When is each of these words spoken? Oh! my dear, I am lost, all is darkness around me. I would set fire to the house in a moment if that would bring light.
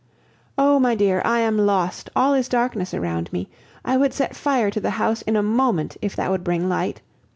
Oh! 0.57 0.79
my 0.79 0.95
dear, 0.95 1.21
I 1.23 1.41
am 1.41 1.59
lost, 1.59 2.09
all 2.15 2.33
is 2.33 2.49
darkness 2.49 2.91
around 2.95 3.31
me. 3.31 3.49
I 3.85 3.97
would 3.97 4.13
set 4.15 4.35
fire 4.35 4.71
to 4.71 4.79
the 4.79 4.89
house 4.89 5.21
in 5.21 5.35
a 5.35 5.43
moment 5.43 5.95
if 6.01 6.15
that 6.15 6.31
would 6.31 6.43
bring 6.43 6.67
light. 6.67 7.03